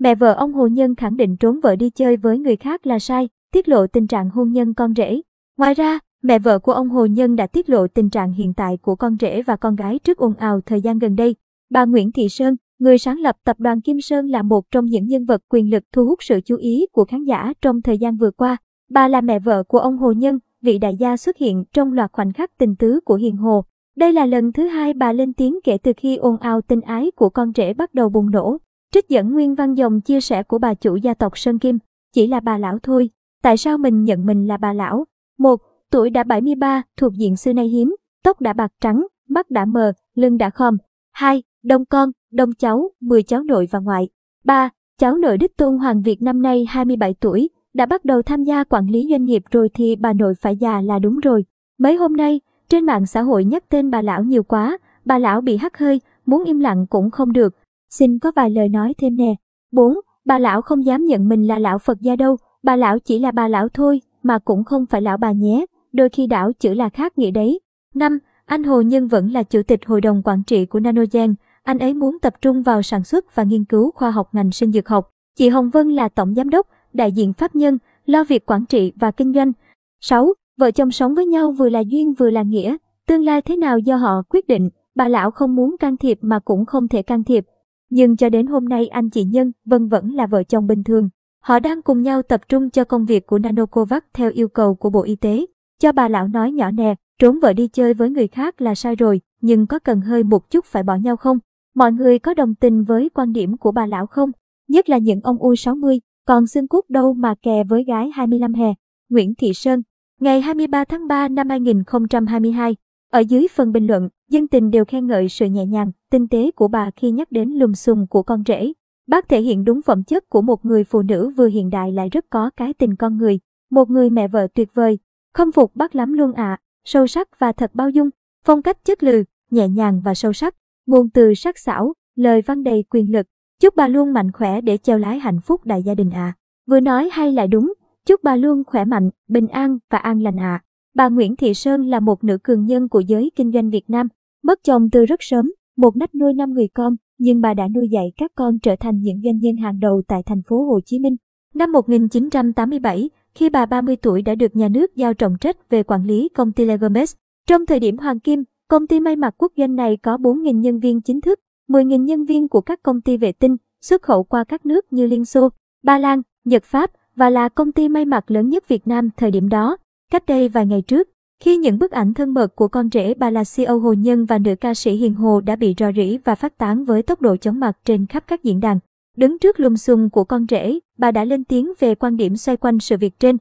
[0.00, 2.98] Mẹ vợ ông Hồ Nhân khẳng định trốn vợ đi chơi với người khác là
[2.98, 5.20] sai, tiết lộ tình trạng hôn nhân con rể.
[5.58, 8.78] Ngoài ra, mẹ vợ của ông Hồ Nhân đã tiết lộ tình trạng hiện tại
[8.82, 11.36] của con rể và con gái trước ồn ào thời gian gần đây.
[11.70, 15.06] Bà Nguyễn Thị Sơn, người sáng lập tập đoàn Kim Sơn là một trong những
[15.06, 18.16] nhân vật quyền lực thu hút sự chú ý của khán giả trong thời gian
[18.16, 18.56] vừa qua.
[18.90, 22.12] Bà là mẹ vợ của ông Hồ Nhân, vị đại gia xuất hiện trong loạt
[22.12, 23.64] khoảnh khắc tình tứ của Hiền Hồ.
[23.96, 27.10] Đây là lần thứ hai bà lên tiếng kể từ khi ồn ào tình ái
[27.16, 28.58] của con rể bắt đầu bùng nổ.
[28.94, 31.78] Trích dẫn nguyên văn dòng chia sẻ của bà chủ gia tộc Sơn Kim,
[32.12, 33.10] chỉ là bà lão thôi.
[33.42, 35.04] Tại sao mình nhận mình là bà lão?
[35.38, 39.64] Một, Tuổi đã 73, thuộc diện xưa nay hiếm, tóc đã bạc trắng, mắt đã
[39.64, 40.76] mờ, lưng đã khom.
[41.12, 41.42] 2.
[41.62, 44.08] Đông con, đông cháu, 10 cháu nội và ngoại.
[44.44, 44.70] 3.
[44.98, 48.64] Cháu nội Đích Tôn Hoàng Việt năm nay 27 tuổi, đã bắt đầu tham gia
[48.64, 51.44] quản lý doanh nghiệp rồi thì bà nội phải già là đúng rồi.
[51.78, 55.40] Mấy hôm nay, trên mạng xã hội nhắc tên bà lão nhiều quá, bà lão
[55.40, 57.54] bị hắt hơi, muốn im lặng cũng không được.
[57.90, 59.34] Xin có vài lời nói thêm nè.
[59.72, 59.94] 4.
[60.24, 63.30] Bà lão không dám nhận mình là lão Phật gia đâu, bà lão chỉ là
[63.30, 66.88] bà lão thôi, mà cũng không phải lão bà nhé, đôi khi đảo chữ là
[66.88, 67.60] khác nghĩa đấy.
[67.94, 68.18] 5.
[68.44, 71.94] Anh Hồ Nhân vẫn là chủ tịch hội đồng quản trị của Nanogen, anh ấy
[71.94, 75.10] muốn tập trung vào sản xuất và nghiên cứu khoa học ngành sinh dược học.
[75.36, 78.92] Chị Hồng Vân là tổng giám đốc, đại diện pháp nhân, lo việc quản trị
[78.96, 79.52] và kinh doanh.
[80.00, 80.34] 6.
[80.58, 82.76] Vợ chồng sống với nhau vừa là duyên vừa là nghĩa,
[83.06, 86.38] tương lai thế nào do họ quyết định, bà lão không muốn can thiệp mà
[86.38, 87.44] cũng không thể can thiệp.
[87.90, 91.08] Nhưng cho đến hôm nay anh chị Nhân Vân vẫn là vợ chồng bình thường.
[91.42, 94.90] Họ đang cùng nhau tập trung cho công việc của Nanocovax theo yêu cầu của
[94.90, 95.46] Bộ Y tế.
[95.80, 98.96] Cho bà lão nói nhỏ nè, trốn vợ đi chơi với người khác là sai
[98.96, 101.38] rồi, nhưng có cần hơi một chút phải bỏ nhau không?
[101.74, 104.30] Mọi người có đồng tình với quan điểm của bà lão không?
[104.68, 108.74] Nhất là những ông U60, còn xương cút đâu mà kè với gái 25 hè.
[109.08, 109.82] Nguyễn Thị Sơn,
[110.20, 112.76] ngày 23 tháng 3 năm 2022,
[113.10, 116.50] ở dưới phần bình luận, dân tình đều khen ngợi sự nhẹ nhàng, tinh tế
[116.50, 118.72] của bà khi nhắc đến lùm xùm của con rể.
[119.06, 122.08] Bác thể hiện đúng phẩm chất của một người phụ nữ vừa hiện đại lại
[122.08, 124.98] rất có cái tình con người, một người mẹ vợ tuyệt vời.
[125.34, 128.10] Khâm phục bác lắm luôn ạ, à, sâu sắc và thật bao dung,
[128.44, 130.56] phong cách chất lừ, nhẹ nhàng và sâu sắc,
[130.86, 133.26] ngôn từ sắc sảo, lời văn đầy quyền lực.
[133.60, 136.34] Chúc bà luôn mạnh khỏe để treo lái hạnh phúc đại gia đình ạ.
[136.36, 136.36] À.
[136.66, 137.72] Vừa nói hay lại đúng,
[138.06, 140.62] chúc bà luôn khỏe mạnh, bình an và an lành ạ.
[140.62, 140.64] À.
[140.94, 144.08] Bà Nguyễn Thị Sơn là một nữ cường nhân của giới kinh doanh Việt Nam,
[144.42, 147.88] mất chồng từ rất sớm, một nách nuôi năm người con, nhưng bà đã nuôi
[147.90, 150.98] dạy các con trở thành những doanh nhân hàng đầu tại thành phố Hồ Chí
[150.98, 151.16] Minh.
[151.54, 156.04] Năm 1987, khi bà 30 tuổi đã được nhà nước giao trọng trách về quản
[156.04, 157.14] lý công ty Legomes.
[157.48, 160.80] Trong thời điểm Hoàng Kim, công ty may mặc quốc doanh này có 4.000 nhân
[160.80, 164.44] viên chính thức, 10.000 nhân viên của các công ty vệ tinh, xuất khẩu qua
[164.44, 165.48] các nước như Liên Xô,
[165.84, 169.30] Ba Lan, Nhật Pháp và là công ty may mặc lớn nhất Việt Nam thời
[169.30, 169.76] điểm đó.
[170.10, 171.08] Cách đây vài ngày trước,
[171.42, 173.30] khi những bức ảnh thân mật của con rể bà
[173.78, 176.84] Hồ Nhân và nữ ca sĩ Hiền Hồ đã bị rò rỉ và phát tán
[176.84, 178.78] với tốc độ chóng mặt trên khắp các diễn đàn.
[179.16, 182.56] Đứng trước lùm xùm của con rể, bà đã lên tiếng về quan điểm xoay
[182.56, 183.36] quanh sự việc trên.